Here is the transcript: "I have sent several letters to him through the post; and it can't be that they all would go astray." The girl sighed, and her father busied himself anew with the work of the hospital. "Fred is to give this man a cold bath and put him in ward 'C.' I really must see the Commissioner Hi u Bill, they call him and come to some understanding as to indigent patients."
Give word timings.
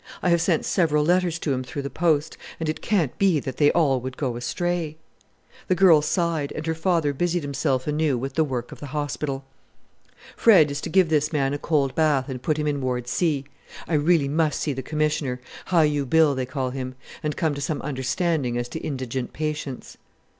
"I 0.23 0.29
have 0.29 0.41
sent 0.41 0.65
several 0.65 1.05
letters 1.05 1.37
to 1.37 1.53
him 1.53 1.63
through 1.63 1.83
the 1.83 1.89
post; 1.91 2.35
and 2.59 2.67
it 2.67 2.81
can't 2.81 3.15
be 3.19 3.39
that 3.41 3.57
they 3.57 3.71
all 3.73 4.01
would 4.01 4.17
go 4.17 4.35
astray." 4.35 4.97
The 5.67 5.75
girl 5.75 6.01
sighed, 6.01 6.51
and 6.55 6.65
her 6.65 6.73
father 6.73 7.13
busied 7.13 7.43
himself 7.43 7.85
anew 7.85 8.17
with 8.17 8.33
the 8.33 8.43
work 8.43 8.71
of 8.71 8.79
the 8.79 8.87
hospital. 8.97 9.45
"Fred 10.35 10.71
is 10.71 10.81
to 10.81 10.89
give 10.89 11.09
this 11.09 11.31
man 11.31 11.53
a 11.53 11.59
cold 11.59 11.93
bath 11.93 12.29
and 12.29 12.41
put 12.41 12.57
him 12.57 12.65
in 12.65 12.81
ward 12.81 13.07
'C.' 13.07 13.45
I 13.87 13.93
really 13.93 14.27
must 14.27 14.59
see 14.59 14.73
the 14.73 14.81
Commissioner 14.81 15.39
Hi 15.67 15.83
u 15.83 16.07
Bill, 16.07 16.33
they 16.33 16.47
call 16.47 16.71
him 16.71 16.95
and 17.21 17.37
come 17.37 17.53
to 17.53 17.61
some 17.61 17.79
understanding 17.83 18.57
as 18.57 18.67
to 18.69 18.79
indigent 18.79 19.33
patients." 19.33 19.97